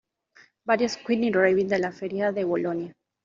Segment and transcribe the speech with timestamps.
[0.65, 2.91] Varios "White Raven" de la feria de Bolonia.